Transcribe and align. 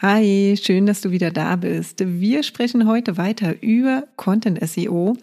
Hi, 0.00 0.54
schön, 0.62 0.86
dass 0.86 1.00
du 1.00 1.10
wieder 1.10 1.32
da 1.32 1.56
bist. 1.56 2.04
Wir 2.06 2.44
sprechen 2.44 2.86
heute 2.86 3.16
weiter 3.16 3.60
über 3.60 4.04
Content 4.14 4.64
SEO 4.64 5.16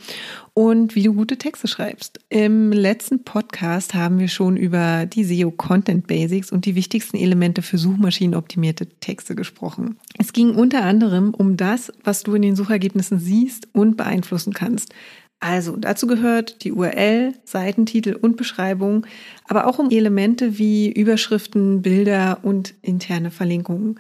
und 0.53 0.95
wie 0.95 1.03
du 1.03 1.13
gute 1.13 1.37
Texte 1.37 1.69
schreibst. 1.69 2.19
Im 2.27 2.73
letzten 2.73 3.23
Podcast 3.23 3.93
haben 3.93 4.19
wir 4.19 4.27
schon 4.27 4.57
über 4.57 5.05
die 5.05 5.23
SEO 5.23 5.51
Content 5.51 6.07
Basics 6.07 6.51
und 6.51 6.65
die 6.65 6.75
wichtigsten 6.75 7.15
Elemente 7.15 7.61
für 7.61 7.77
suchmaschinenoptimierte 7.77 8.87
Texte 8.99 9.33
gesprochen. 9.33 9.97
Es 10.19 10.33
ging 10.33 10.53
unter 10.53 10.83
anderem 10.83 11.33
um 11.33 11.55
das, 11.55 11.93
was 12.03 12.23
du 12.23 12.33
in 12.33 12.41
den 12.41 12.57
Suchergebnissen 12.57 13.17
siehst 13.17 13.69
und 13.71 13.95
beeinflussen 13.95 14.51
kannst. 14.51 14.93
Also 15.39 15.77
dazu 15.77 16.05
gehört 16.05 16.65
die 16.65 16.73
URL, 16.73 17.33
Seitentitel 17.45 18.17
und 18.21 18.35
Beschreibung, 18.35 19.07
aber 19.47 19.67
auch 19.67 19.79
um 19.79 19.89
Elemente 19.89 20.57
wie 20.57 20.91
Überschriften, 20.91 21.81
Bilder 21.81 22.39
und 22.43 22.73
interne 22.81 23.31
Verlinkungen 23.31 23.99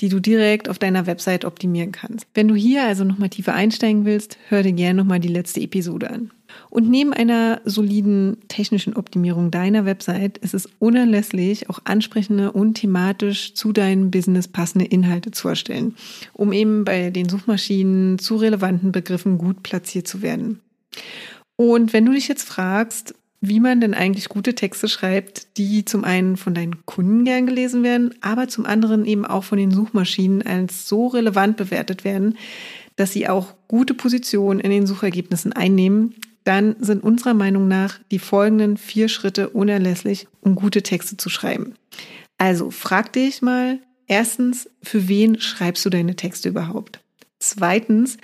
die 0.00 0.08
du 0.08 0.20
direkt 0.20 0.68
auf 0.68 0.78
deiner 0.78 1.06
Website 1.06 1.44
optimieren 1.44 1.92
kannst. 1.92 2.26
Wenn 2.34 2.48
du 2.48 2.54
hier 2.54 2.84
also 2.84 3.04
nochmal 3.04 3.30
tiefer 3.30 3.54
einsteigen 3.54 4.04
willst, 4.04 4.38
hör 4.48 4.62
dir 4.62 4.72
gerne 4.72 5.02
nochmal 5.02 5.20
die 5.20 5.28
letzte 5.28 5.60
Episode 5.60 6.10
an. 6.10 6.30
Und 6.70 6.88
neben 6.88 7.12
einer 7.12 7.60
soliden 7.64 8.38
technischen 8.48 8.94
Optimierung 8.94 9.50
deiner 9.50 9.84
Website 9.84 10.38
ist 10.38 10.54
es 10.54 10.68
unerlässlich, 10.78 11.68
auch 11.70 11.80
ansprechende 11.84 12.52
und 12.52 12.74
thematisch 12.74 13.54
zu 13.54 13.72
deinem 13.72 14.10
Business 14.10 14.48
passende 14.48 14.84
Inhalte 14.86 15.30
zu 15.30 15.48
erstellen, 15.48 15.96
um 16.32 16.52
eben 16.52 16.84
bei 16.84 17.10
den 17.10 17.28
Suchmaschinen 17.28 18.18
zu 18.18 18.36
relevanten 18.36 18.92
Begriffen 18.92 19.38
gut 19.38 19.62
platziert 19.62 20.06
zu 20.06 20.22
werden. 20.22 20.60
Und 21.56 21.92
wenn 21.92 22.04
du 22.04 22.12
dich 22.12 22.28
jetzt 22.28 22.46
fragst, 22.46 23.14
wie 23.40 23.60
man 23.60 23.80
denn 23.80 23.94
eigentlich 23.94 24.28
gute 24.28 24.54
Texte 24.54 24.88
schreibt, 24.88 25.58
die 25.58 25.84
zum 25.84 26.04
einen 26.04 26.36
von 26.36 26.54
deinen 26.54 26.84
Kunden 26.86 27.24
gern 27.24 27.46
gelesen 27.46 27.82
werden, 27.82 28.14
aber 28.20 28.48
zum 28.48 28.66
anderen 28.66 29.04
eben 29.04 29.26
auch 29.26 29.44
von 29.44 29.58
den 29.58 29.70
Suchmaschinen 29.70 30.42
als 30.42 30.88
so 30.88 31.08
relevant 31.08 31.56
bewertet 31.56 32.04
werden, 32.04 32.36
dass 32.96 33.12
sie 33.12 33.28
auch 33.28 33.54
gute 33.68 33.94
Positionen 33.94 34.60
in 34.60 34.70
den 34.70 34.86
Suchergebnissen 34.86 35.52
einnehmen, 35.52 36.14
dann 36.44 36.76
sind 36.78 37.02
unserer 37.02 37.34
Meinung 37.34 37.68
nach 37.68 37.98
die 38.10 38.18
folgenden 38.18 38.76
vier 38.76 39.08
Schritte 39.08 39.50
unerlässlich, 39.50 40.28
um 40.40 40.54
gute 40.54 40.82
Texte 40.82 41.16
zu 41.16 41.28
schreiben. 41.28 41.74
Also 42.38 42.70
frag 42.70 43.12
dich 43.12 43.42
mal, 43.42 43.80
erstens, 44.06 44.70
für 44.82 45.08
wen 45.08 45.40
schreibst 45.40 45.84
du 45.84 45.90
deine 45.90 46.16
Texte 46.16 46.48
überhaupt? 46.48 47.00
Zweitens, 47.40 48.16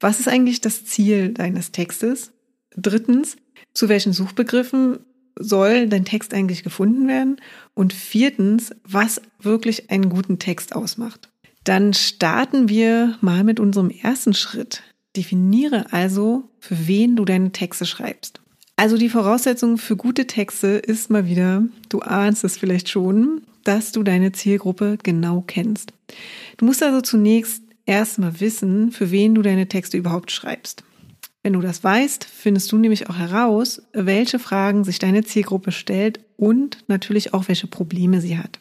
was 0.00 0.20
ist 0.20 0.28
eigentlich 0.28 0.60
das 0.60 0.84
Ziel 0.84 1.32
deines 1.32 1.72
Textes? 1.72 2.32
Drittens, 2.76 3.36
zu 3.78 3.88
welchen 3.88 4.12
Suchbegriffen 4.12 4.98
soll 5.38 5.88
dein 5.88 6.04
Text 6.04 6.34
eigentlich 6.34 6.64
gefunden 6.64 7.06
werden? 7.06 7.36
Und 7.74 7.92
viertens, 7.92 8.72
was 8.82 9.22
wirklich 9.40 9.88
einen 9.90 10.08
guten 10.08 10.40
Text 10.40 10.74
ausmacht. 10.74 11.28
Dann 11.62 11.94
starten 11.94 12.68
wir 12.68 13.16
mal 13.20 13.44
mit 13.44 13.60
unserem 13.60 13.90
ersten 13.90 14.34
Schritt. 14.34 14.82
Definiere 15.16 15.92
also, 15.92 16.50
für 16.58 16.88
wen 16.88 17.14
du 17.14 17.24
deine 17.24 17.52
Texte 17.52 17.86
schreibst. 17.86 18.40
Also 18.74 18.96
die 18.96 19.08
Voraussetzung 19.08 19.78
für 19.78 19.96
gute 19.96 20.26
Texte 20.26 20.68
ist 20.68 21.08
mal 21.08 21.26
wieder, 21.26 21.62
du 21.88 22.00
ahnst 22.00 22.42
es 22.42 22.58
vielleicht 22.58 22.88
schon, 22.88 23.42
dass 23.62 23.92
du 23.92 24.02
deine 24.02 24.32
Zielgruppe 24.32 24.98
genau 25.04 25.44
kennst. 25.46 25.92
Du 26.56 26.64
musst 26.64 26.82
also 26.82 27.00
zunächst 27.00 27.62
erstmal 27.86 28.40
wissen, 28.40 28.90
für 28.90 29.12
wen 29.12 29.36
du 29.36 29.42
deine 29.42 29.68
Texte 29.68 29.96
überhaupt 29.96 30.32
schreibst. 30.32 30.82
Wenn 31.42 31.52
du 31.52 31.60
das 31.60 31.82
weißt, 31.82 32.24
findest 32.24 32.70
du 32.72 32.78
nämlich 32.78 33.08
auch 33.08 33.16
heraus, 33.16 33.82
welche 33.92 34.38
Fragen 34.38 34.84
sich 34.84 34.98
deine 34.98 35.22
Zielgruppe 35.24 35.72
stellt 35.72 36.20
und 36.36 36.78
natürlich 36.88 37.32
auch, 37.32 37.48
welche 37.48 37.66
Probleme 37.66 38.20
sie 38.20 38.38
hat. 38.38 38.58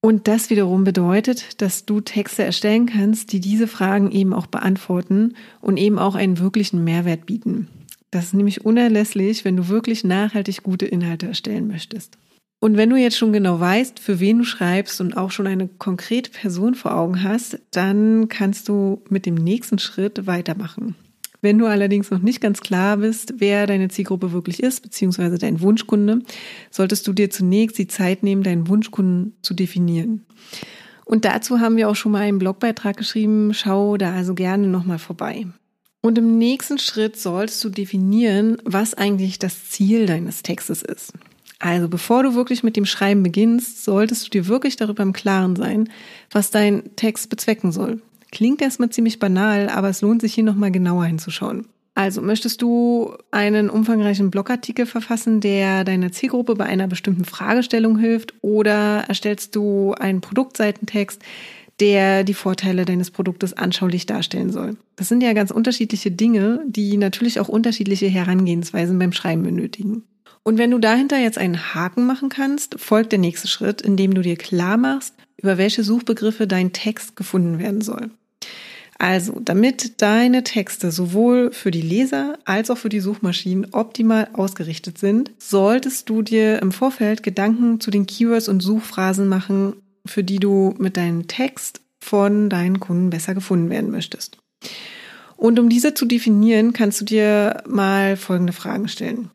Und 0.00 0.28
das 0.28 0.50
wiederum 0.50 0.84
bedeutet, 0.84 1.62
dass 1.62 1.86
du 1.86 2.00
Texte 2.00 2.42
erstellen 2.42 2.86
kannst, 2.86 3.32
die 3.32 3.40
diese 3.40 3.66
Fragen 3.66 4.10
eben 4.10 4.34
auch 4.34 4.46
beantworten 4.46 5.34
und 5.62 5.78
eben 5.78 5.98
auch 5.98 6.14
einen 6.14 6.38
wirklichen 6.38 6.84
Mehrwert 6.84 7.24
bieten. 7.24 7.68
Das 8.10 8.26
ist 8.26 8.34
nämlich 8.34 8.64
unerlässlich, 8.64 9.44
wenn 9.44 9.56
du 9.56 9.68
wirklich 9.68 10.04
nachhaltig 10.04 10.62
gute 10.62 10.86
Inhalte 10.86 11.26
erstellen 11.26 11.68
möchtest. 11.68 12.18
Und 12.60 12.76
wenn 12.76 12.90
du 12.90 12.96
jetzt 12.96 13.18
schon 13.18 13.32
genau 13.32 13.60
weißt, 13.60 13.98
für 13.98 14.20
wen 14.20 14.38
du 14.38 14.44
schreibst 14.44 15.00
und 15.00 15.16
auch 15.16 15.30
schon 15.30 15.46
eine 15.46 15.68
konkrete 15.68 16.30
Person 16.30 16.74
vor 16.74 16.96
Augen 16.96 17.22
hast, 17.22 17.58
dann 17.70 18.28
kannst 18.28 18.68
du 18.68 19.02
mit 19.08 19.26
dem 19.26 19.34
nächsten 19.34 19.78
Schritt 19.78 20.26
weitermachen. 20.26 20.94
Wenn 21.44 21.58
du 21.58 21.66
allerdings 21.66 22.10
noch 22.10 22.20
nicht 22.20 22.40
ganz 22.40 22.62
klar 22.62 22.96
bist, 22.96 23.34
wer 23.36 23.66
deine 23.66 23.88
Zielgruppe 23.88 24.32
wirklich 24.32 24.62
ist, 24.62 24.80
beziehungsweise 24.80 25.36
dein 25.36 25.60
Wunschkunde, 25.60 26.20
solltest 26.70 27.06
du 27.06 27.12
dir 27.12 27.28
zunächst 27.28 27.76
die 27.76 27.86
Zeit 27.86 28.22
nehmen, 28.22 28.42
deinen 28.42 28.66
Wunschkunden 28.66 29.36
zu 29.42 29.52
definieren. 29.52 30.24
Und 31.04 31.26
dazu 31.26 31.60
haben 31.60 31.76
wir 31.76 31.90
auch 31.90 31.96
schon 31.96 32.12
mal 32.12 32.22
einen 32.22 32.38
Blogbeitrag 32.38 32.96
geschrieben. 32.96 33.52
Schau 33.52 33.98
da 33.98 34.14
also 34.14 34.32
gerne 34.32 34.68
nochmal 34.68 34.98
vorbei. 34.98 35.46
Und 36.00 36.16
im 36.16 36.38
nächsten 36.38 36.78
Schritt 36.78 37.18
sollst 37.18 37.62
du 37.62 37.68
definieren, 37.68 38.56
was 38.64 38.94
eigentlich 38.94 39.38
das 39.38 39.68
Ziel 39.68 40.06
deines 40.06 40.42
Textes 40.42 40.80
ist. 40.80 41.12
Also 41.58 41.88
bevor 41.88 42.22
du 42.22 42.34
wirklich 42.34 42.62
mit 42.62 42.74
dem 42.74 42.86
Schreiben 42.86 43.22
beginnst, 43.22 43.84
solltest 43.84 44.24
du 44.24 44.30
dir 44.30 44.48
wirklich 44.48 44.76
darüber 44.76 45.02
im 45.02 45.12
Klaren 45.12 45.56
sein, 45.56 45.90
was 46.30 46.50
dein 46.50 46.96
Text 46.96 47.28
bezwecken 47.28 47.70
soll. 47.70 48.00
Klingt 48.34 48.60
erstmal 48.60 48.90
ziemlich 48.90 49.20
banal, 49.20 49.68
aber 49.68 49.88
es 49.88 50.02
lohnt 50.02 50.20
sich 50.20 50.34
hier 50.34 50.44
nochmal 50.44 50.72
genauer 50.72 51.04
hinzuschauen. 51.06 51.66
Also 51.94 52.20
möchtest 52.20 52.60
du 52.60 53.14
einen 53.30 53.70
umfangreichen 53.70 54.32
Blogartikel 54.32 54.86
verfassen, 54.86 55.40
der 55.40 55.84
deiner 55.84 56.10
Zielgruppe 56.10 56.56
bei 56.56 56.64
einer 56.64 56.88
bestimmten 56.88 57.24
Fragestellung 57.24 57.96
hilft 57.96 58.34
oder 58.42 59.04
erstellst 59.06 59.54
du 59.54 59.94
einen 59.94 60.20
Produktseitentext, 60.20 61.22
der 61.78 62.24
die 62.24 62.34
Vorteile 62.34 62.84
deines 62.84 63.12
Produktes 63.12 63.52
anschaulich 63.52 64.06
darstellen 64.06 64.50
soll. 64.50 64.76
Das 64.96 65.08
sind 65.08 65.22
ja 65.22 65.32
ganz 65.32 65.52
unterschiedliche 65.52 66.10
Dinge, 66.10 66.60
die 66.66 66.96
natürlich 66.96 67.38
auch 67.38 67.48
unterschiedliche 67.48 68.06
Herangehensweisen 68.06 68.98
beim 68.98 69.12
Schreiben 69.12 69.44
benötigen. 69.44 70.02
Und 70.42 70.58
wenn 70.58 70.72
du 70.72 70.78
dahinter 70.78 71.18
jetzt 71.18 71.38
einen 71.38 71.74
Haken 71.74 72.04
machen 72.04 72.30
kannst, 72.30 72.80
folgt 72.80 73.12
der 73.12 73.20
nächste 73.20 73.46
Schritt, 73.46 73.80
indem 73.80 74.12
du 74.12 74.22
dir 74.22 74.36
klar 74.36 74.76
machst, 74.76 75.14
über 75.36 75.56
welche 75.58 75.84
Suchbegriffe 75.84 76.48
dein 76.48 76.72
Text 76.72 77.14
gefunden 77.14 77.60
werden 77.60 77.80
soll. 77.80 78.10
Also, 78.98 79.40
damit 79.40 80.00
deine 80.02 80.44
Texte 80.44 80.92
sowohl 80.92 81.52
für 81.52 81.70
die 81.70 81.82
Leser 81.82 82.38
als 82.44 82.70
auch 82.70 82.78
für 82.78 82.88
die 82.88 83.00
Suchmaschinen 83.00 83.72
optimal 83.72 84.28
ausgerichtet 84.32 84.98
sind, 84.98 85.32
solltest 85.38 86.08
du 86.08 86.22
dir 86.22 86.62
im 86.62 86.70
Vorfeld 86.70 87.22
Gedanken 87.22 87.80
zu 87.80 87.90
den 87.90 88.06
Keywords 88.06 88.48
und 88.48 88.60
Suchphrasen 88.60 89.26
machen, 89.28 89.74
für 90.06 90.22
die 90.22 90.38
du 90.38 90.74
mit 90.78 90.96
deinem 90.96 91.26
Text 91.26 91.80
von 92.00 92.48
deinen 92.50 92.80
Kunden 92.80 93.10
besser 93.10 93.34
gefunden 93.34 93.70
werden 93.70 93.90
möchtest. 93.90 94.38
Und 95.36 95.58
um 95.58 95.68
diese 95.68 95.94
zu 95.94 96.06
definieren, 96.06 96.72
kannst 96.72 97.00
du 97.00 97.04
dir 97.04 97.62
mal 97.66 98.16
folgende 98.16 98.52
Fragen 98.52 98.88
stellen. 98.88 99.30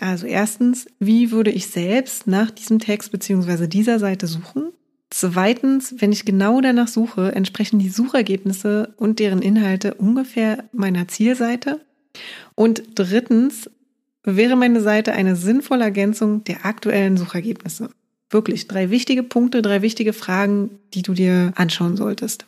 Also 0.00 0.26
erstens, 0.26 0.86
wie 0.98 1.30
würde 1.30 1.50
ich 1.50 1.68
selbst 1.68 2.26
nach 2.26 2.50
diesem 2.50 2.80
Text 2.80 3.12
beziehungsweise 3.12 3.68
dieser 3.68 3.98
Seite 3.98 4.26
suchen? 4.26 4.72
Zweitens, 5.16 5.94
wenn 5.98 6.10
ich 6.10 6.24
genau 6.24 6.60
danach 6.60 6.88
suche, 6.88 7.36
entsprechen 7.36 7.78
die 7.78 7.88
Suchergebnisse 7.88 8.94
und 8.96 9.20
deren 9.20 9.42
Inhalte 9.42 9.94
ungefähr 9.94 10.64
meiner 10.72 11.06
Zielseite. 11.06 11.80
Und 12.56 12.82
drittens, 12.96 13.70
wäre 14.24 14.56
meine 14.56 14.80
Seite 14.80 15.12
eine 15.12 15.36
sinnvolle 15.36 15.84
Ergänzung 15.84 16.42
der 16.42 16.66
aktuellen 16.66 17.16
Suchergebnisse. 17.16 17.90
Wirklich 18.28 18.66
drei 18.66 18.90
wichtige 18.90 19.22
Punkte, 19.22 19.62
drei 19.62 19.82
wichtige 19.82 20.14
Fragen, 20.14 20.70
die 20.94 21.02
du 21.02 21.12
dir 21.12 21.52
anschauen 21.54 21.96
solltest. 21.96 22.46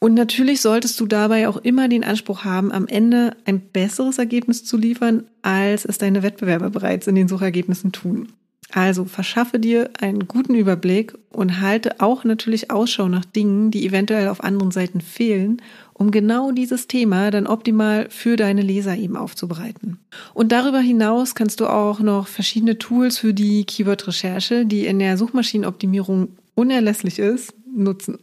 Und 0.00 0.14
natürlich 0.14 0.60
solltest 0.60 0.98
du 0.98 1.06
dabei 1.06 1.46
auch 1.46 1.58
immer 1.58 1.86
den 1.86 2.02
Anspruch 2.02 2.42
haben, 2.42 2.72
am 2.72 2.88
Ende 2.88 3.36
ein 3.44 3.60
besseres 3.60 4.18
Ergebnis 4.18 4.64
zu 4.64 4.76
liefern, 4.76 5.28
als 5.42 5.84
es 5.84 5.98
deine 5.98 6.24
Wettbewerber 6.24 6.70
bereits 6.70 7.06
in 7.06 7.14
den 7.14 7.28
Suchergebnissen 7.28 7.92
tun. 7.92 8.32
Also 8.72 9.06
verschaffe 9.06 9.58
dir 9.58 9.90
einen 9.98 10.28
guten 10.28 10.54
Überblick 10.54 11.14
und 11.30 11.60
halte 11.60 12.00
auch 12.00 12.24
natürlich 12.24 12.70
Ausschau 12.70 13.08
nach 13.08 13.24
Dingen, 13.24 13.70
die 13.70 13.86
eventuell 13.86 14.28
auf 14.28 14.44
anderen 14.44 14.72
Seiten 14.72 15.00
fehlen, 15.00 15.62
um 15.94 16.10
genau 16.10 16.52
dieses 16.52 16.86
Thema 16.86 17.30
dann 17.30 17.46
optimal 17.46 18.08
für 18.10 18.36
deine 18.36 18.60
Leser 18.60 18.94
eben 18.94 19.16
aufzubereiten. 19.16 19.98
Und 20.34 20.52
darüber 20.52 20.80
hinaus 20.80 21.34
kannst 21.34 21.60
du 21.60 21.66
auch 21.66 22.00
noch 22.00 22.28
verschiedene 22.28 22.78
Tools 22.78 23.18
für 23.18 23.32
die 23.32 23.64
Keyword-Recherche, 23.64 24.66
die 24.66 24.84
in 24.84 24.98
der 24.98 25.16
Suchmaschinenoptimierung 25.16 26.28
unerlässlich 26.54 27.18
ist, 27.18 27.54
nutzen. 27.74 28.18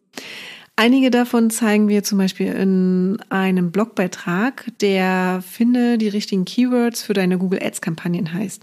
Einige 0.78 1.10
davon 1.10 1.50
zeigen 1.50 1.88
wir 1.88 2.04
zum 2.04 2.18
Beispiel 2.18 2.48
in 2.48 3.18
einem 3.30 3.72
Blogbeitrag, 3.72 4.72
der 4.82 5.42
Finde 5.42 5.98
die 5.98 6.10
richtigen 6.10 6.46
Keywords 6.46 7.02
für 7.02 7.14
deine 7.14 7.38
Google 7.38 7.64
Ads 7.64 7.82
Kampagnen 7.82 8.34
heißt. 8.34 8.62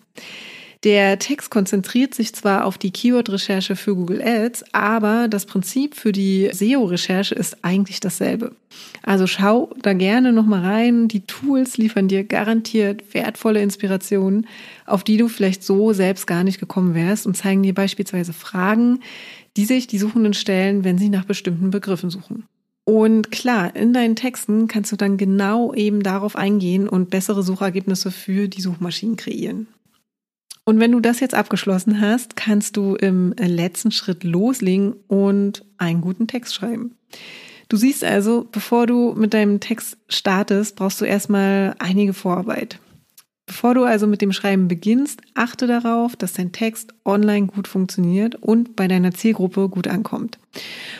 Der 0.84 1.20
Text 1.20 1.50
konzentriert 1.50 2.12
sich 2.12 2.34
zwar 2.34 2.64
auf 2.64 2.76
die 2.76 2.90
Keyword-Recherche 2.90 3.76
für 3.76 3.94
Google 3.94 4.20
Ads, 4.20 4.64
aber 4.72 5.28
das 5.28 5.46
Prinzip 5.46 5.94
für 5.94 6.10
die 6.10 6.50
SEO-Recherche 6.52 7.36
ist 7.36 7.64
eigentlich 7.64 8.00
dasselbe. 8.00 8.56
Also 9.04 9.28
schau 9.28 9.70
da 9.80 9.92
gerne 9.92 10.32
nochmal 10.32 10.64
rein. 10.64 11.06
Die 11.06 11.20
Tools 11.20 11.76
liefern 11.76 12.08
dir 12.08 12.24
garantiert 12.24 13.14
wertvolle 13.14 13.62
Inspirationen, 13.62 14.48
auf 14.84 15.04
die 15.04 15.18
du 15.18 15.28
vielleicht 15.28 15.62
so 15.62 15.92
selbst 15.92 16.26
gar 16.26 16.42
nicht 16.42 16.58
gekommen 16.58 16.96
wärst 16.96 17.26
und 17.26 17.36
zeigen 17.36 17.62
dir 17.62 17.74
beispielsweise 17.74 18.32
Fragen, 18.32 19.00
die 19.56 19.66
sich 19.66 19.86
die 19.86 19.98
Suchenden 19.98 20.34
stellen, 20.34 20.82
wenn 20.82 20.98
sie 20.98 21.10
nach 21.10 21.26
bestimmten 21.26 21.70
Begriffen 21.70 22.10
suchen. 22.10 22.44
Und 22.84 23.30
klar, 23.30 23.76
in 23.76 23.92
deinen 23.92 24.16
Texten 24.16 24.66
kannst 24.66 24.90
du 24.90 24.96
dann 24.96 25.16
genau 25.16 25.72
eben 25.74 26.02
darauf 26.02 26.34
eingehen 26.34 26.88
und 26.88 27.10
bessere 27.10 27.44
Suchergebnisse 27.44 28.10
für 28.10 28.48
die 28.48 28.60
Suchmaschinen 28.60 29.14
kreieren. 29.14 29.68
Und 30.64 30.78
wenn 30.78 30.92
du 30.92 31.00
das 31.00 31.20
jetzt 31.20 31.34
abgeschlossen 31.34 32.00
hast, 32.00 32.36
kannst 32.36 32.76
du 32.76 32.94
im 32.94 33.34
letzten 33.38 33.90
Schritt 33.90 34.22
loslegen 34.22 34.94
und 35.08 35.64
einen 35.76 36.00
guten 36.00 36.28
Text 36.28 36.54
schreiben. 36.54 36.96
Du 37.68 37.76
siehst 37.76 38.04
also, 38.04 38.46
bevor 38.50 38.86
du 38.86 39.14
mit 39.16 39.34
deinem 39.34 39.58
Text 39.58 39.96
startest, 40.08 40.76
brauchst 40.76 41.00
du 41.00 41.04
erstmal 41.04 41.74
einige 41.78 42.12
Vorarbeit. 42.12 42.78
Bevor 43.46 43.74
du 43.74 43.84
also 43.84 44.06
mit 44.06 44.22
dem 44.22 44.32
Schreiben 44.32 44.68
beginnst, 44.68 45.20
achte 45.34 45.66
darauf, 45.66 46.14
dass 46.14 46.32
dein 46.32 46.52
Text 46.52 46.94
online 47.04 47.48
gut 47.48 47.66
funktioniert 47.66 48.36
und 48.36 48.76
bei 48.76 48.86
deiner 48.88 49.12
Zielgruppe 49.12 49.68
gut 49.68 49.88
ankommt. 49.88 50.38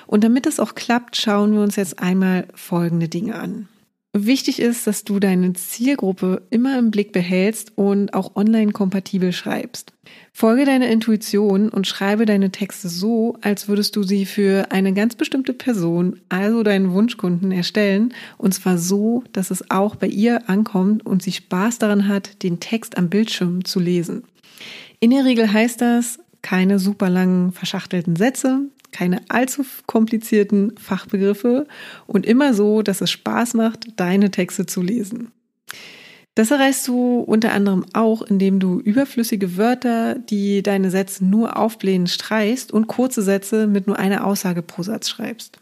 Und 0.06 0.24
damit 0.24 0.46
es 0.46 0.58
auch 0.58 0.74
klappt, 0.74 1.16
schauen 1.16 1.52
wir 1.52 1.60
uns 1.60 1.76
jetzt 1.76 2.00
einmal 2.00 2.48
folgende 2.54 3.08
Dinge 3.08 3.36
an. 3.36 3.68
Wichtig 4.14 4.60
ist, 4.60 4.86
dass 4.86 5.04
du 5.04 5.20
deine 5.20 5.54
Zielgruppe 5.54 6.42
immer 6.50 6.78
im 6.78 6.90
Blick 6.90 7.12
behältst 7.12 7.72
und 7.76 8.12
auch 8.12 8.36
online 8.36 8.72
kompatibel 8.72 9.32
schreibst. 9.32 9.94
Folge 10.34 10.66
deiner 10.66 10.88
Intuition 10.88 11.70
und 11.70 11.86
schreibe 11.86 12.26
deine 12.26 12.50
Texte 12.50 12.90
so, 12.90 13.38
als 13.40 13.68
würdest 13.68 13.96
du 13.96 14.02
sie 14.02 14.26
für 14.26 14.70
eine 14.70 14.92
ganz 14.92 15.14
bestimmte 15.14 15.54
Person, 15.54 16.20
also 16.28 16.62
deinen 16.62 16.92
Wunschkunden, 16.92 17.52
erstellen. 17.52 18.12
Und 18.36 18.52
zwar 18.52 18.76
so, 18.76 19.24
dass 19.32 19.50
es 19.50 19.70
auch 19.70 19.96
bei 19.96 20.08
ihr 20.08 20.46
ankommt 20.46 21.06
und 21.06 21.22
sie 21.22 21.32
Spaß 21.32 21.78
daran 21.78 22.06
hat, 22.06 22.42
den 22.42 22.60
Text 22.60 22.98
am 22.98 23.08
Bildschirm 23.08 23.64
zu 23.64 23.80
lesen. 23.80 24.24
In 25.00 25.10
der 25.10 25.24
Regel 25.24 25.50
heißt 25.50 25.80
das 25.80 26.18
keine 26.42 26.78
super 26.78 27.08
langen, 27.08 27.52
verschachtelten 27.52 28.16
Sätze, 28.16 28.66
keine 28.92 29.22
allzu 29.28 29.64
komplizierten 29.86 30.76
Fachbegriffe 30.78 31.66
und 32.06 32.26
immer 32.26 32.54
so, 32.54 32.82
dass 32.82 33.00
es 33.00 33.10
Spaß 33.10 33.54
macht, 33.54 33.98
deine 33.98 34.30
Texte 34.30 34.66
zu 34.66 34.82
lesen. 34.82 35.32
Das 36.34 36.50
erreichst 36.50 36.88
du 36.88 37.20
unter 37.20 37.52
anderem 37.52 37.84
auch, 37.92 38.22
indem 38.22 38.58
du 38.58 38.80
überflüssige 38.80 39.58
Wörter, 39.58 40.14
die 40.14 40.62
deine 40.62 40.90
Sätze 40.90 41.24
nur 41.24 41.58
aufblähen, 41.58 42.06
streichst 42.06 42.72
und 42.72 42.86
kurze 42.86 43.20
Sätze 43.20 43.66
mit 43.66 43.86
nur 43.86 43.98
einer 43.98 44.26
Aussage 44.26 44.62
pro 44.62 44.82
Satz 44.82 45.10
schreibst. 45.10 45.58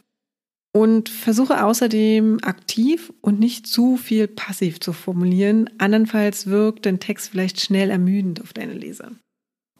Und 0.72 1.08
versuche 1.08 1.64
außerdem 1.64 2.38
aktiv 2.42 3.12
und 3.20 3.40
nicht 3.40 3.66
zu 3.66 3.96
viel 3.96 4.28
passiv 4.28 4.78
zu 4.78 4.92
formulieren, 4.92 5.68
andernfalls 5.78 6.46
wirkt 6.46 6.86
dein 6.86 7.00
Text 7.00 7.30
vielleicht 7.30 7.60
schnell 7.60 7.90
ermüdend 7.90 8.40
auf 8.40 8.52
deine 8.52 8.74
Leser. 8.74 9.10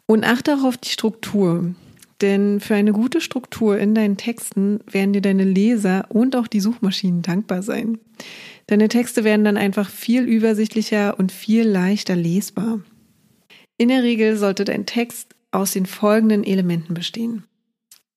Und 0.07 0.25
achte 0.25 0.55
auch 0.55 0.65
auf 0.65 0.75
die 0.75 0.89
Struktur. 0.89 1.73
Denn 2.21 2.59
für 2.59 2.75
eine 2.75 2.93
gute 2.93 3.19
Struktur 3.19 3.77
in 3.77 3.95
deinen 3.95 4.17
Texten 4.17 4.79
werden 4.89 5.13
dir 5.13 5.21
deine 5.21 5.43
Leser 5.43 6.05
und 6.09 6.35
auch 6.35 6.47
die 6.47 6.59
Suchmaschinen 6.59 7.23
dankbar 7.23 7.63
sein. 7.63 7.97
Deine 8.67 8.87
Texte 8.87 9.23
werden 9.23 9.43
dann 9.43 9.57
einfach 9.57 9.89
viel 9.89 10.23
übersichtlicher 10.23 11.17
und 11.17 11.31
viel 11.31 11.67
leichter 11.67 12.15
lesbar. 12.15 12.79
In 13.77 13.89
der 13.89 14.03
Regel 14.03 14.37
sollte 14.37 14.63
dein 14.63 14.85
Text 14.85 15.35
aus 15.49 15.71
den 15.71 15.87
folgenden 15.87 16.43
Elementen 16.43 16.93
bestehen. 16.93 17.43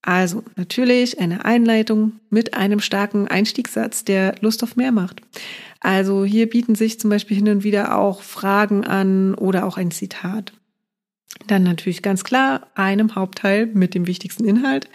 Also 0.02 0.44
natürlich 0.56 1.18
eine 1.18 1.46
Einleitung 1.46 2.20
mit 2.28 2.52
einem 2.52 2.80
starken 2.80 3.26
Einstiegssatz, 3.26 4.04
der 4.04 4.34
Lust 4.40 4.62
auf 4.62 4.76
mehr 4.76 4.92
macht. 4.92 5.22
Also 5.80 6.26
hier 6.26 6.48
bieten 6.48 6.74
sich 6.74 7.00
zum 7.00 7.08
Beispiel 7.08 7.38
hin 7.38 7.48
und 7.48 7.64
wieder 7.64 7.98
auch 7.98 8.20
Fragen 8.20 8.84
an 8.84 9.34
oder 9.34 9.64
auch 9.64 9.78
ein 9.78 9.90
Zitat. 9.90 10.52
Dann 11.46 11.62
natürlich 11.62 12.02
ganz 12.02 12.24
klar 12.24 12.66
einem 12.74 13.14
Hauptteil 13.14 13.66
mit 13.66 13.94
dem 13.94 14.06
wichtigsten 14.06 14.44
Inhalt 14.44 14.88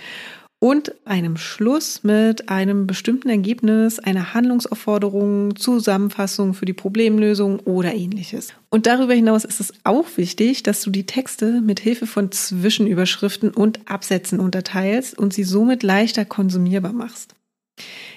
und 0.60 0.94
einem 1.06 1.38
Schluss 1.38 2.04
mit 2.04 2.50
einem 2.50 2.86
bestimmten 2.86 3.30
Ergebnis, 3.30 4.00
einer 4.00 4.34
Handlungsaufforderung, 4.34 5.56
Zusammenfassung 5.56 6.54
für 6.54 6.66
die 6.66 6.74
Problemlösung 6.74 7.60
oder 7.62 7.94
ähnliches. 7.94 8.54
Und 8.70 8.86
darüber 8.86 9.14
hinaus 9.14 9.46
ist 9.46 9.62
es 9.62 9.74
auch 9.86 10.06
wichtig, 10.18 10.64
dass 10.64 10.82
du 10.82 10.92
die 10.92 11.06
Texte 11.06 11.62
mit 11.62 11.80
Hilfe 11.80 12.08
von 12.08 12.32
Zwischenüberschriften 12.32 13.52
und 13.52 13.90
Absätzen 13.90 14.40
unterteilst 14.40 15.18
und 15.18 15.34
sie 15.34 15.44
somit 15.44 15.82
leichter 15.82 16.26
konsumierbar 16.26 16.94
machst. 16.94 17.36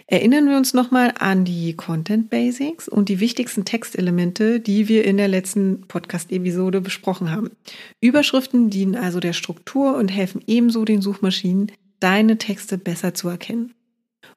Erinnern 0.06 0.48
wir 0.48 0.56
uns 0.56 0.74
nochmal 0.74 1.14
an 1.18 1.44
die 1.44 1.74
Content 1.74 2.28
Basics 2.28 2.88
und 2.88 3.08
die 3.08 3.20
wichtigsten 3.20 3.64
Textelemente, 3.64 4.60
die 4.60 4.88
wir 4.88 5.04
in 5.04 5.16
der 5.16 5.28
letzten 5.28 5.82
Podcast-Episode 5.88 6.80
besprochen 6.80 7.30
haben. 7.30 7.50
Überschriften 8.00 8.68
dienen 8.68 8.94
also 8.94 9.20
der 9.20 9.32
Struktur 9.32 9.96
und 9.96 10.08
helfen 10.08 10.42
ebenso 10.46 10.84
den 10.84 11.00
Suchmaschinen, 11.00 11.72
deine 12.00 12.36
Texte 12.36 12.78
besser 12.78 13.14
zu 13.14 13.28
erkennen. 13.28 13.74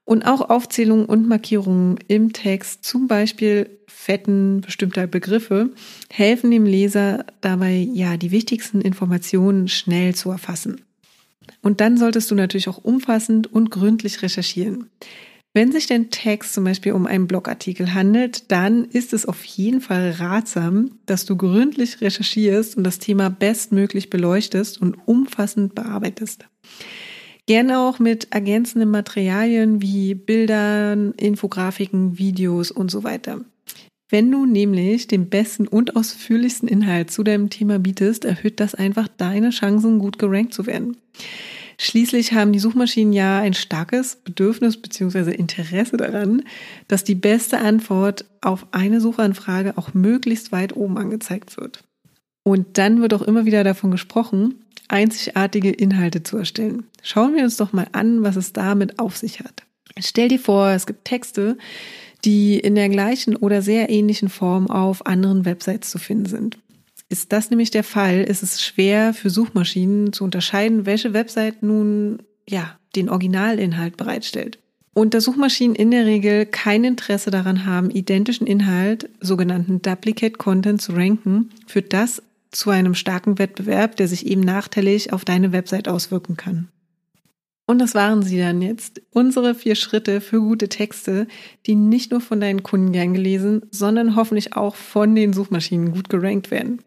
Und 0.03 0.23
auch 0.23 0.49
Aufzählungen 0.49 1.05
und 1.05 1.27
Markierungen 1.27 1.97
im 2.07 2.31
Text, 2.31 2.83
zum 2.85 3.07
Beispiel 3.07 3.69
Fetten 3.87 4.61
bestimmter 4.61 5.07
Begriffe, 5.07 5.71
helfen 6.11 6.51
dem 6.51 6.65
Leser 6.65 7.25
dabei, 7.41 7.87
ja, 7.91 8.15
die 8.15 8.31
wichtigsten 8.31 8.81
Informationen 8.81 9.67
schnell 9.67 10.13
zu 10.13 10.29
erfassen. 10.29 10.81
Und 11.61 11.81
dann 11.81 11.97
solltest 11.97 12.29
du 12.31 12.35
natürlich 12.35 12.67
auch 12.69 12.77
umfassend 12.77 13.51
und 13.51 13.71
gründlich 13.71 14.21
recherchieren. 14.21 14.89
Wenn 15.53 15.71
sich 15.71 15.87
dein 15.87 16.09
Text 16.09 16.53
zum 16.53 16.65
Beispiel 16.65 16.91
um 16.91 17.05
einen 17.05 17.27
Blogartikel 17.27 17.93
handelt, 17.93 18.51
dann 18.51 18.83
ist 18.83 19.13
es 19.13 19.25
auf 19.25 19.45
jeden 19.45 19.79
Fall 19.79 20.11
ratsam, 20.11 20.99
dass 21.05 21.23
du 21.25 21.37
gründlich 21.37 22.01
recherchierst 22.01 22.75
und 22.75 22.83
das 22.83 22.99
Thema 22.99 23.29
bestmöglich 23.29 24.09
beleuchtest 24.09 24.81
und 24.81 24.95
umfassend 25.07 25.73
bearbeitest. 25.73 26.45
Gerne 27.47 27.79
auch 27.79 27.99
mit 27.99 28.33
ergänzenden 28.33 28.89
Materialien 28.89 29.81
wie 29.81 30.13
Bildern, 30.13 31.13
Infografiken, 31.13 32.17
Videos 32.17 32.69
und 32.69 32.91
so 32.91 33.05
weiter. 33.05 33.39
Wenn 34.15 34.31
du 34.31 34.45
nämlich 34.45 35.07
den 35.07 35.27
besten 35.27 35.67
und 35.67 35.97
ausführlichsten 35.97 36.69
Inhalt 36.69 37.11
zu 37.11 37.21
deinem 37.21 37.49
Thema 37.49 37.79
bietest, 37.79 38.23
erhöht 38.23 38.61
das 38.61 38.73
einfach 38.73 39.09
deine 39.09 39.49
Chancen, 39.49 39.99
gut 39.99 40.19
gerankt 40.19 40.53
zu 40.53 40.65
werden. 40.65 40.95
Schließlich 41.77 42.31
haben 42.31 42.53
die 42.53 42.59
Suchmaschinen 42.59 43.11
ja 43.11 43.39
ein 43.39 43.53
starkes 43.53 44.15
Bedürfnis 44.15 44.77
bzw. 44.77 45.31
Interesse 45.31 45.97
daran, 45.97 46.43
dass 46.87 47.03
die 47.03 47.13
beste 47.13 47.57
Antwort 47.57 48.23
auf 48.39 48.67
eine 48.71 49.01
Suchanfrage 49.01 49.77
auch 49.77 49.93
möglichst 49.93 50.53
weit 50.53 50.77
oben 50.77 50.97
angezeigt 50.97 51.57
wird. 51.57 51.83
Und 52.43 52.77
dann 52.77 53.01
wird 53.01 53.13
auch 53.13 53.21
immer 53.21 53.45
wieder 53.45 53.65
davon 53.65 53.91
gesprochen, 53.91 54.55
einzigartige 54.87 55.71
Inhalte 55.71 56.23
zu 56.23 56.37
erstellen. 56.37 56.85
Schauen 57.03 57.35
wir 57.35 57.43
uns 57.43 57.57
doch 57.57 57.73
mal 57.73 57.87
an, 57.91 58.23
was 58.23 58.37
es 58.37 58.53
damit 58.53 58.97
auf 58.97 59.17
sich 59.17 59.41
hat. 59.41 59.63
Stell 59.99 60.29
dir 60.29 60.39
vor, 60.39 60.69
es 60.69 60.85
gibt 60.85 61.03
Texte, 61.03 61.57
die 62.25 62.59
in 62.59 62.75
der 62.75 62.89
gleichen 62.89 63.35
oder 63.35 63.61
sehr 63.61 63.89
ähnlichen 63.89 64.29
Form 64.29 64.67
auf 64.67 65.05
anderen 65.05 65.45
Websites 65.45 65.91
zu 65.91 65.99
finden 65.99 66.25
sind. 66.25 66.57
Ist 67.07 67.31
das 67.31 67.51
nämlich 67.51 67.69
der 67.69 67.83
Fall, 67.83 68.23
ist 68.23 68.41
es 68.41 68.63
schwer 68.63 69.13
für 69.13 69.29
Suchmaschinen 69.29 70.11
zu 70.11 70.23
unterscheiden, 70.23 70.85
welche 70.85 71.13
Website 71.13 71.61
nun 71.61 72.23
ja 72.49 72.77
den 72.95 73.09
Originalinhalt 73.09 73.95
bereitstellt. 73.95 74.59
Und 74.93 75.13
da 75.13 75.21
Suchmaschinen 75.21 75.75
in 75.75 75.91
der 75.91 76.05
Regel 76.05 76.45
kein 76.45 76.83
Interesse 76.83 77.29
daran 77.29 77.65
haben, 77.65 77.89
identischen 77.89 78.47
Inhalt, 78.47 79.09
sogenannten 79.19 79.81
Duplicate 79.81 80.37
Content 80.37 80.81
zu 80.81 80.93
ranken, 80.93 81.49
führt 81.67 81.93
das 81.93 82.23
zu 82.51 82.69
einem 82.69 82.95
starken 82.95 83.37
Wettbewerb, 83.37 83.97
der 83.97 84.07
sich 84.07 84.25
eben 84.25 84.41
nachteilig 84.41 85.11
auf 85.11 85.25
deine 85.25 85.51
Website 85.51 85.89
auswirken 85.89 86.37
kann. 86.37 86.69
Und 87.67 87.79
das 87.79 87.95
waren 87.95 88.21
sie 88.21 88.37
dann 88.37 88.61
jetzt. 88.61 89.01
Unsere 89.11 89.55
vier 89.55 89.75
Schritte 89.75 90.21
für 90.21 90.39
gute 90.39 90.69
Texte, 90.69 91.27
die 91.65 91.75
nicht 91.75 92.11
nur 92.11 92.21
von 92.21 92.39
deinen 92.39 92.63
Kunden 92.63 92.91
gern 92.91 93.13
gelesen, 93.13 93.63
sondern 93.71 94.15
hoffentlich 94.15 94.55
auch 94.55 94.75
von 94.75 95.15
den 95.15 95.33
Suchmaschinen 95.33 95.91
gut 95.91 96.09
gerankt 96.09 96.51
werden. 96.51 96.81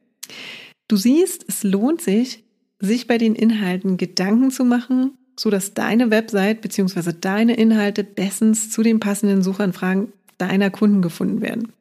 Du 0.86 0.96
siehst, 0.96 1.44
es 1.48 1.64
lohnt 1.64 2.00
sich, 2.00 2.44
sich 2.78 3.06
bei 3.08 3.18
den 3.18 3.34
Inhalten 3.34 3.96
Gedanken 3.96 4.50
zu 4.50 4.64
machen, 4.64 5.12
so 5.38 5.50
dass 5.50 5.74
deine 5.74 6.10
Website 6.10 6.60
bzw. 6.60 7.12
deine 7.20 7.54
Inhalte 7.54 8.04
bestens 8.04 8.70
zu 8.70 8.82
den 8.82 9.00
passenden 9.00 9.42
Suchanfragen 9.42 10.12
deiner 10.38 10.70
Kunden 10.70 11.02
gefunden 11.02 11.40
werden. 11.40 11.72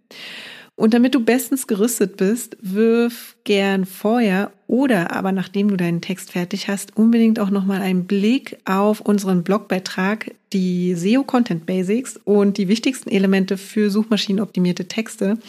Und 0.77 0.93
damit 0.93 1.15
du 1.15 1.19
bestens 1.25 1.65
gerüstet 1.65 2.17
bist, 2.17 2.55
wirf 2.62 3.36
gern 3.46 3.86
vorher 3.86 4.51
oder 4.67 5.12
aber 5.12 5.31
nachdem 5.31 5.69
du 5.69 5.75
deinen 5.75 6.01
Text 6.01 6.31
fertig 6.31 6.67
hast, 6.67 6.96
unbedingt 6.96 7.39
auch 7.39 7.50
nochmal 7.50 7.81
einen 7.81 8.05
Blick 8.05 8.60
auf 8.63 9.01
unseren 9.01 9.43
Blogbeitrag, 9.43 10.36
die 10.53 10.93
SEO 10.93 11.24
Content 11.24 11.65
Basics 11.65 12.19
und 12.24 12.60
die 12.60 12.67
wichtigsten 12.67 13.10
Elemente 13.10 13.57
für 13.57 13.89
suchmaschinenoptimierte 13.89 14.88
Texte 14.88 15.39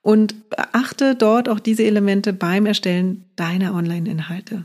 Und 0.00 0.48
beachte 0.48 1.16
dort 1.16 1.50
auch 1.50 1.60
diese 1.60 1.84
Elemente 1.84 2.32
beim 2.32 2.64
Erstellen 2.64 3.26
deiner 3.36 3.74
Online-Inhalte. 3.74 4.64